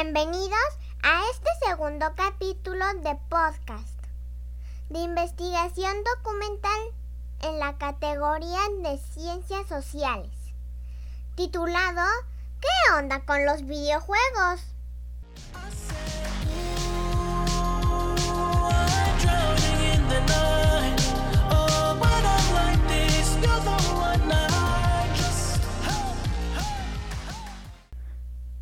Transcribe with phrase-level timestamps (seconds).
[0.00, 3.98] Bienvenidos a este segundo capítulo de podcast
[4.90, 6.80] de investigación documental
[7.42, 10.30] en la categoría de ciencias sociales,
[11.34, 12.06] titulado
[12.60, 14.60] ¿Qué onda con los videojuegos?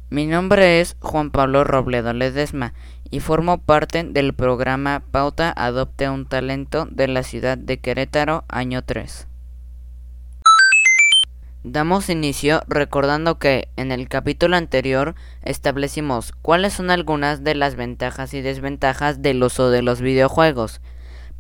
[0.09, 2.75] Mi nombre es Juan Pablo Robledo Ledesma
[3.11, 8.85] y formo parte del programa Pauta Adopte un Talento de la ciudad de Querétaro, año
[8.85, 9.27] 3.
[11.65, 18.33] Damos inicio recordando que en el capítulo anterior establecimos cuáles son algunas de las ventajas
[18.33, 20.81] y desventajas del uso de los videojuegos,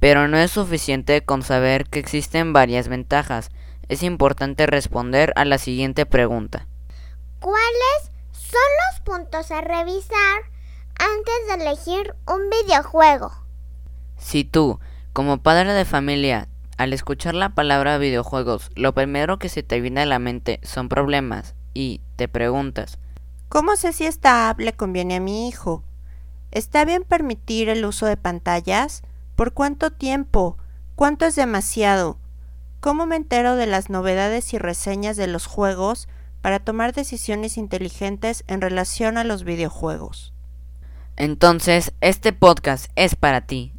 [0.01, 3.53] pero no es suficiente con saber que existen varias ventajas,
[3.89, 6.67] es importante responder a la siguiente pregunta.
[7.39, 8.16] ¿Cuáles
[8.50, 10.42] son los puntos a revisar
[10.98, 13.33] antes de elegir un videojuego.
[14.19, 14.78] Si tú,
[15.12, 20.02] como padre de familia, al escuchar la palabra videojuegos, lo primero que se te viene
[20.02, 22.98] a la mente son problemas y te preguntas,
[23.48, 25.83] ¿cómo sé si esta app le conviene a mi hijo?
[26.50, 29.02] ¿Está bien permitir el uso de pantallas?
[29.34, 30.56] ¿Por cuánto tiempo?
[30.94, 32.19] ¿Cuánto es demasiado?
[32.80, 36.08] ¿Cómo me entero de las novedades y reseñas de los juegos
[36.42, 40.33] para tomar decisiones inteligentes en relación a los videojuegos.
[41.17, 43.73] Entonces, este podcast es para ti.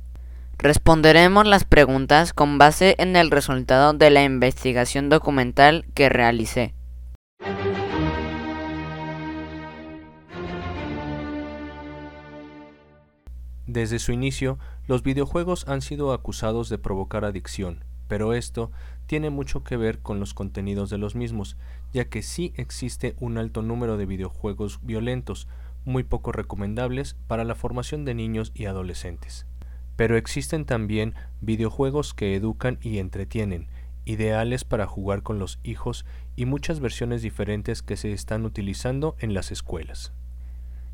[0.57, 6.73] Responderemos las preguntas con base en el resultado de la investigación documental que realicé.
[13.67, 18.71] Desde su inicio, los videojuegos han sido acusados de provocar adicción, pero esto
[19.07, 21.57] tiene mucho que ver con los contenidos de los mismos,
[21.93, 25.47] ya que sí existe un alto número de videojuegos violentos,
[25.85, 29.47] muy poco recomendables para la formación de niños y adolescentes.
[29.95, 33.67] Pero existen también videojuegos que educan y entretienen,
[34.05, 39.33] ideales para jugar con los hijos y muchas versiones diferentes que se están utilizando en
[39.33, 40.13] las escuelas.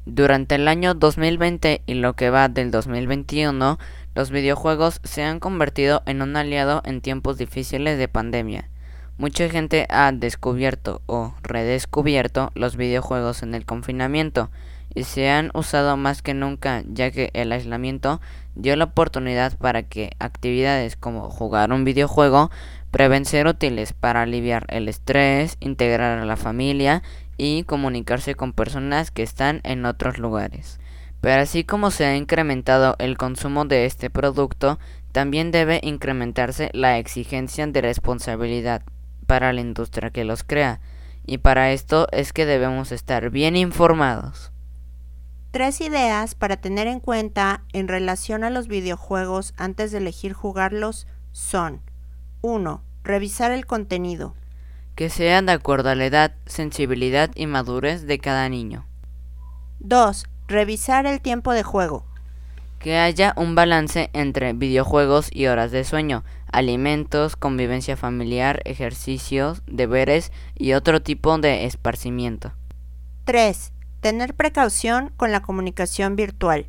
[0.06, 3.80] Durante el año 2020 y lo que va del 2021,
[4.16, 8.70] los videojuegos se han convertido en un aliado en tiempos difíciles de pandemia.
[9.18, 14.50] Mucha gente ha descubierto o redescubierto los videojuegos en el confinamiento
[14.94, 18.20] y se han usado más que nunca ya que el aislamiento
[18.56, 22.52] dio la oportunidad para que actividades como jugar un videojuego
[22.92, 27.02] prueben ser útiles para aliviar el estrés, integrar a la familia
[27.44, 30.80] y comunicarse con personas que están en otros lugares.
[31.20, 34.80] Pero así como se ha incrementado el consumo de este producto,
[35.12, 38.84] también debe incrementarse la exigencia de responsabilidad
[39.28, 40.80] para la industria que los crea,
[41.26, 44.54] y para esto es que debemos estar bien informados.
[45.52, 51.08] Tres ideas para tener en cuenta en relación a los videojuegos antes de elegir jugarlos
[51.34, 51.82] son
[52.42, 52.82] 1.
[53.04, 54.34] Revisar el contenido
[54.96, 58.86] que sean de acuerdo a la edad, sensibilidad y madurez de cada niño.
[59.80, 60.26] 2.
[60.48, 62.06] Revisar el tiempo de juego.
[62.80, 70.32] Que haya un balance entre videojuegos y horas de sueño, alimentos, convivencia familiar, ejercicios, deberes
[70.56, 72.54] y otro tipo de esparcimiento.
[73.26, 73.72] 3.
[74.02, 76.68] Tener precaución con la comunicación virtual.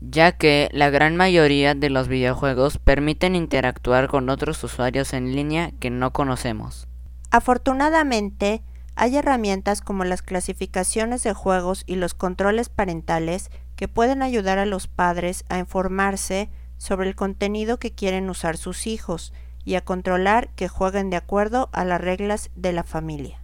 [0.00, 5.70] Ya que la gran mayoría de los videojuegos permiten interactuar con otros usuarios en línea
[5.78, 6.88] que no conocemos.
[7.34, 8.62] Afortunadamente,
[8.94, 14.66] hay herramientas como las clasificaciones de juegos y los controles parentales que pueden ayudar a
[14.66, 19.32] los padres a informarse sobre el contenido que quieren usar sus hijos
[19.64, 23.42] y a controlar que jueguen de acuerdo a las reglas de la familia.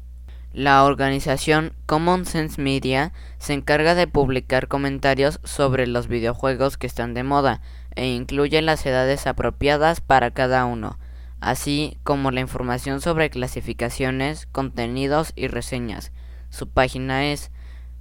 [0.52, 7.12] La organización Common Sense Media se encarga de publicar comentarios sobre los videojuegos que están
[7.12, 7.60] de moda
[7.96, 10.96] e incluye las edades apropiadas para cada uno
[11.40, 16.12] así como la información sobre clasificaciones, contenidos y reseñas.
[16.50, 17.50] Su página es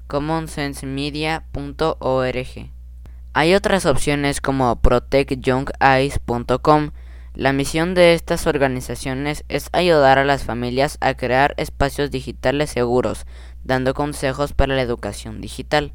[0.08, 2.72] commonsensemedia.org.
[3.34, 6.92] Hay otras opciones como protectyoungeyes.com.
[7.36, 13.26] La misión de estas organizaciones es ayudar a las familias a crear espacios digitales seguros,
[13.64, 15.94] dando consejos para la educación digital.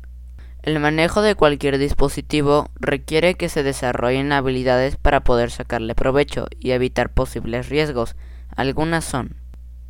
[0.65, 6.71] El manejo de cualquier dispositivo requiere que se desarrollen habilidades para poder sacarle provecho y
[6.71, 8.17] evitar posibles riesgos.
[8.57, 9.37] Algunas son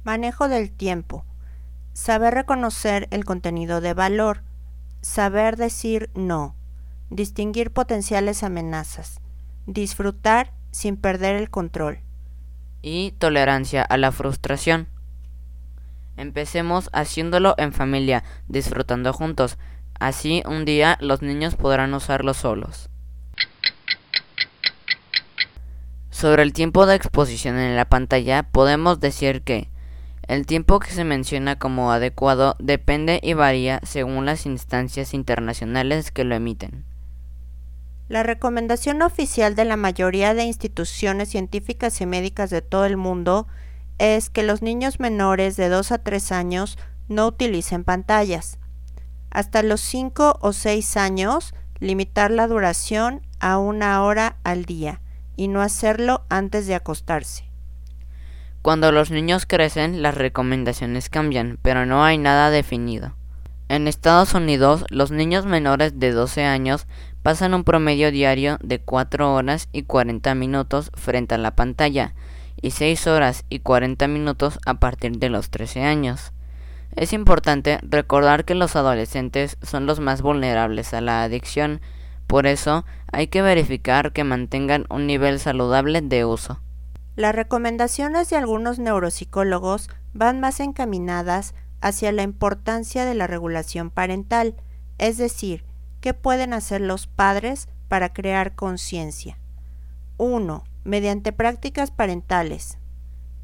[0.03, 1.25] Manejo del tiempo.
[1.93, 4.43] Saber reconocer el contenido de valor.
[5.01, 6.57] Saber decir no.
[7.09, 9.21] Distinguir potenciales amenazas.
[9.67, 12.01] Disfrutar sin perder el control.
[12.83, 14.89] Y tolerancia a la frustración.
[16.17, 19.57] Empecemos haciéndolo en familia, disfrutando juntos
[20.05, 22.91] Así, un día los niños podrán usarlos solos.
[26.11, 29.71] Sobre el tiempo de exposición en la pantalla, podemos decir que
[30.29, 36.25] el tiempo que se menciona como adecuado depende y varía según las instancias internacionales que
[36.25, 36.85] lo emiten.
[38.11, 43.47] La recomendación oficial de la mayoría de instituciones científicas y médicas de todo el mundo
[43.97, 46.77] es que los niños menores de 2 a 3 años
[47.09, 48.59] no utilicen pantallas.
[49.35, 55.03] Hasta los 5 o 6 años, limitar la duración a una hora al día
[55.37, 57.51] y no hacerlo antes de acostarse.
[58.63, 63.15] Cuando los niños crecen, las recomendaciones cambian, pero no hay nada definido.
[63.69, 66.87] En Estados Unidos, los niños menores de 12 años
[67.23, 72.15] pasan un promedio diario de 4 horas y 40 minutos frente a la pantalla
[72.63, 76.34] y 6 horas y 40 minutos a partir de los 13 años.
[76.97, 81.81] Es importante recordar que los adolescentes son los más vulnerables a la adicción,
[82.29, 86.61] por eso hay que verificar que mantengan un nivel saludable de uso.
[87.17, 94.55] Las recomendaciones de algunos neuropsicólogos van más encaminadas hacia la importancia de la regulación parental,
[94.99, 95.65] es decir,
[96.01, 99.39] qué pueden hacer los padres para crear conciencia.
[100.17, 100.65] 1.
[100.85, 102.79] Mediante prácticas parentales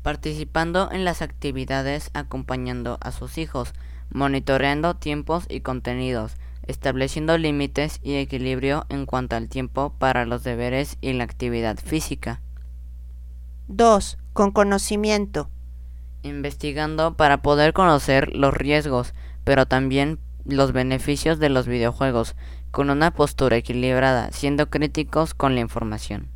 [0.03, 3.73] participando en las actividades acompañando a sus hijos,
[4.11, 6.37] monitoreando tiempos y contenidos,
[6.67, 12.41] estableciendo límites y equilibrio en cuanto al tiempo para los deberes y la actividad física.
[13.69, 14.19] 2.
[14.33, 15.51] Con conocimiento.
[16.23, 19.15] Investigando para poder conocer los riesgos,
[19.45, 22.37] pero también los beneficios de los videojuegos,
[22.71, 26.29] con una postura equilibrada, siendo críticos con la información.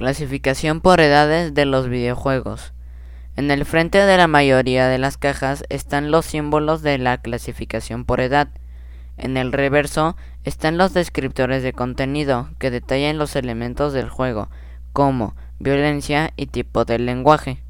[0.00, 2.72] Clasificación por edades de los videojuegos.
[3.36, 8.06] En el frente de la mayoría de las cajas están los símbolos de la clasificación
[8.06, 8.48] por edad.
[9.18, 14.48] En el reverso están los descriptores de contenido que detallan los elementos del juego,
[14.94, 17.62] como violencia y tipo de lenguaje.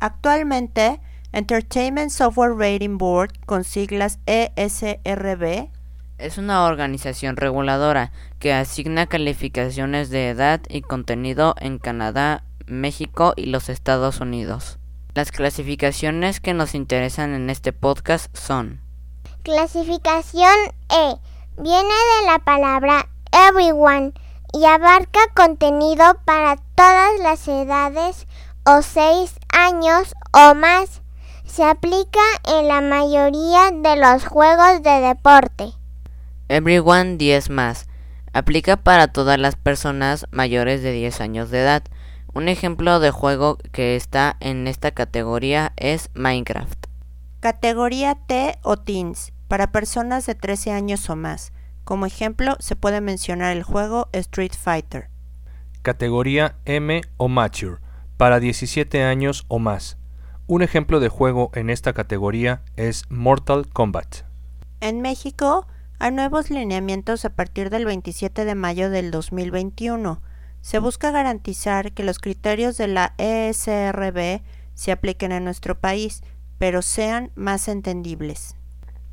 [0.00, 0.98] Actualmente,
[1.30, 5.70] Entertainment Software Rating Board, con siglas ESRB,
[6.20, 13.46] es una organización reguladora que asigna calificaciones de edad y contenido en Canadá, México y
[13.46, 14.78] los Estados Unidos.
[15.14, 18.80] Las clasificaciones que nos interesan en este podcast son
[19.42, 20.54] Clasificación
[20.90, 21.16] E.
[21.56, 23.08] Viene de la palabra
[23.48, 24.12] everyone
[24.52, 28.26] y abarca contenido para todas las edades
[28.64, 31.02] o 6 años o más.
[31.44, 35.79] Se aplica en la mayoría de los juegos de deporte.
[36.50, 37.86] Everyone 10 más.
[38.32, 41.84] Aplica para todas las personas mayores de 10 años de edad.
[42.34, 46.86] Un ejemplo de juego que está en esta categoría es Minecraft.
[47.38, 51.52] Categoría T o Teens, para personas de 13 años o más.
[51.84, 55.08] Como ejemplo se puede mencionar el juego Street Fighter.
[55.82, 57.76] Categoría M o Mature,
[58.16, 59.98] para 17 años o más.
[60.48, 64.24] Un ejemplo de juego en esta categoría es Mortal Kombat.
[64.80, 65.68] En México,
[66.00, 70.22] hay nuevos lineamientos a partir del 27 de mayo del 2021.
[70.62, 74.40] Se busca garantizar que los criterios de la ESRB
[74.72, 76.22] se apliquen en nuestro país,
[76.56, 78.56] pero sean más entendibles.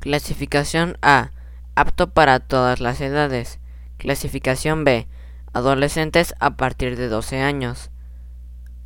[0.00, 1.30] Clasificación A.
[1.74, 3.60] Apto para todas las edades.
[3.98, 5.06] Clasificación B.
[5.52, 7.90] Adolescentes a partir de 12 años.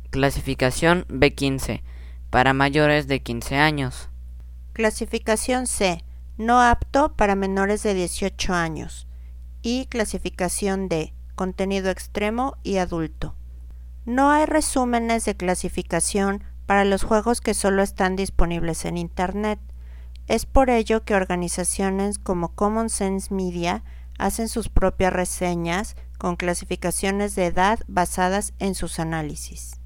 [0.09, 1.81] Clasificación B15.
[2.29, 4.09] Para mayores de 15 años.
[4.73, 6.03] Clasificación C
[6.37, 9.07] no apto para menores de 18 años
[9.61, 13.35] y clasificación de contenido extremo y adulto.
[14.05, 19.59] No hay resúmenes de clasificación para los juegos que solo están disponibles en Internet.
[20.27, 23.83] Es por ello que organizaciones como Common Sense Media
[24.17, 29.79] hacen sus propias reseñas con clasificaciones de edad basadas en sus análisis.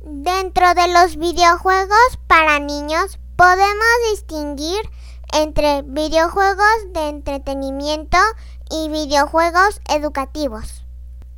[0.00, 4.80] Dentro de los videojuegos para niños podemos distinguir
[5.34, 8.18] entre videojuegos de entretenimiento
[8.70, 10.84] y videojuegos educativos.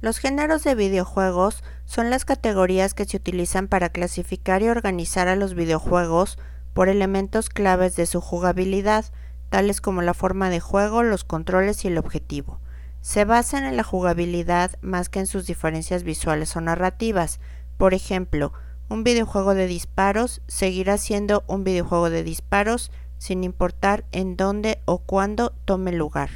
[0.01, 5.37] Los géneros de videojuegos son las categorías que se utilizan para clasificar y organizar a
[5.37, 6.39] los videojuegos
[6.73, 9.05] por elementos claves de su jugabilidad,
[9.51, 12.61] tales como la forma de juego, los controles y el objetivo.
[13.03, 17.41] Se basan en la jugabilidad más que en sus diferencias visuales o narrativas.
[17.77, 18.53] Por ejemplo,
[18.89, 22.91] un videojuego de disparos seguirá siendo un videojuego de disparos
[23.21, 26.31] sin importar en dónde o cuándo tome lugar.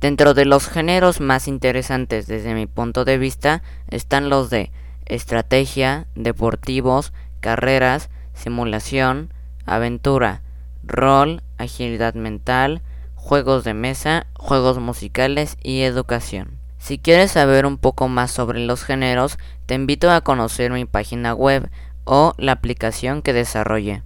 [0.00, 4.72] Dentro de los géneros más interesantes desde mi punto de vista están los de
[5.06, 9.32] estrategia, deportivos, carreras, simulación,
[9.64, 10.42] aventura,
[10.82, 12.82] rol, agilidad mental,
[13.14, 16.58] juegos de mesa, juegos musicales y educación.
[16.78, 21.32] Si quieres saber un poco más sobre los géneros, te invito a conocer mi página
[21.32, 21.70] web
[22.04, 24.02] o la aplicación que desarrolle.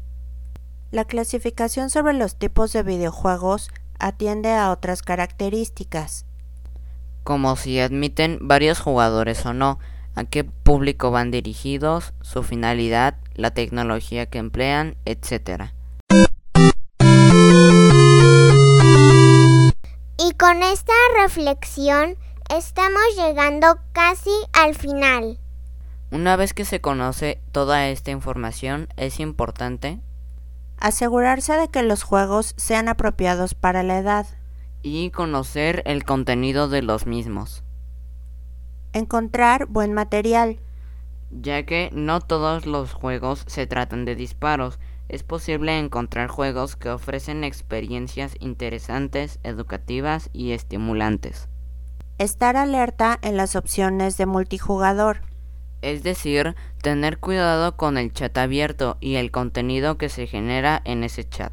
[0.95, 6.25] La clasificación sobre los tipos de videojuegos atiende a otras características,
[7.25, 9.81] como si admiten varios jugadores o no,
[10.15, 15.73] a qué público van dirigidos, su finalidad, la tecnología que emplean, etc.
[20.17, 22.17] Y con esta reflexión
[22.57, 25.41] estamos llegando casi al final.
[26.13, 29.99] Una vez que se conoce toda esta información, es importante
[30.79, 34.27] asegurarse de que los juegos sean apropiados para la edad
[34.85, 37.65] y conocer el contenido de los mismos.
[38.93, 40.61] Encontrar buen material.
[41.31, 44.79] Ya que no todos los juegos se tratan de disparos,
[45.09, 51.49] es posible encontrar juegos que ofrecen experiencias interesantes, educativas y estimulantes.
[52.19, 55.23] Estar alerta en las opciones de multijugador.
[55.85, 61.05] Es decir, tener cuidado con el chat abierto y el contenido que se genera en
[61.05, 61.53] ese chat.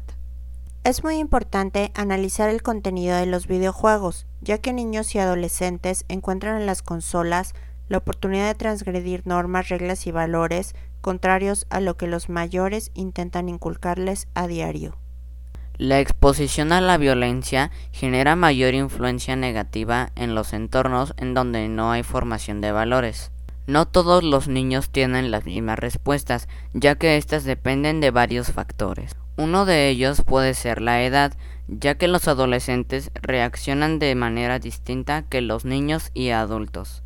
[0.84, 6.58] Es muy importante analizar el contenido de los videojuegos, ya que niños y adolescentes encuentran
[6.58, 7.52] en las consolas
[7.90, 13.50] la oportunidad de transgredir normas, reglas y valores contrarios a lo que los mayores intentan
[13.50, 14.96] inculcarles a diario.
[15.76, 21.92] La exposición a la violencia genera mayor influencia negativa en los entornos en donde no
[21.92, 23.30] hay formación de valores.
[23.66, 29.14] No todos los niños tienen las mismas respuestas, ya que éstas dependen de varios factores.
[29.36, 31.32] Uno de ellos puede ser la edad,
[31.68, 37.02] ya que los adolescentes reaccionan de manera distinta que los niños y adultos.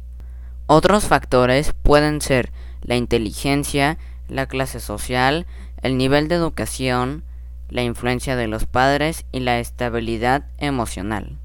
[0.66, 3.98] Otros factores pueden ser la inteligencia,
[4.28, 5.46] la clase social,
[5.82, 7.22] el nivel de educación,
[7.68, 11.38] la influencia de los padres y la estabilidad emocional.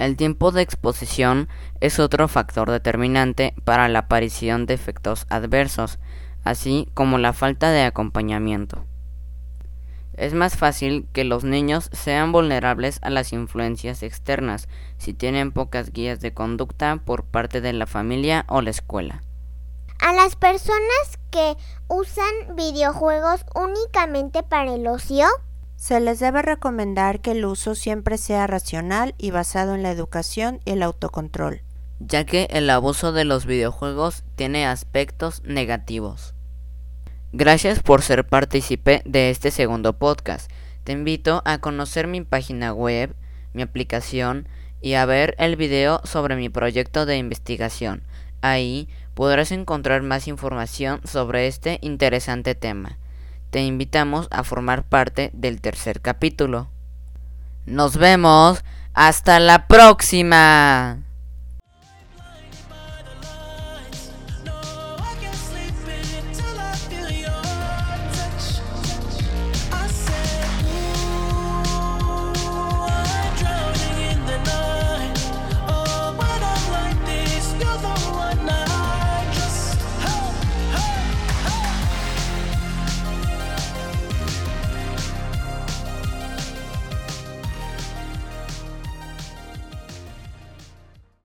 [0.00, 5.98] El tiempo de exposición es otro factor determinante para la aparición de efectos adversos,
[6.42, 8.86] así como la falta de acompañamiento.
[10.14, 15.92] Es más fácil que los niños sean vulnerables a las influencias externas si tienen pocas
[15.92, 19.22] guías de conducta por parte de la familia o la escuela.
[19.98, 25.26] A las personas que usan videojuegos únicamente para el ocio,
[25.80, 30.60] se les debe recomendar que el uso siempre sea racional y basado en la educación
[30.66, 31.62] y el autocontrol,
[32.00, 36.34] ya que el abuso de los videojuegos tiene aspectos negativos.
[37.32, 40.50] Gracias por ser partícipe de este segundo podcast.
[40.84, 43.16] Te invito a conocer mi página web,
[43.54, 44.48] mi aplicación
[44.82, 48.02] y a ver el video sobre mi proyecto de investigación.
[48.42, 52.98] Ahí podrás encontrar más información sobre este interesante tema.
[53.50, 56.70] Te invitamos a formar parte del tercer capítulo.
[57.66, 58.64] Nos vemos.
[58.94, 60.98] Hasta la próxima.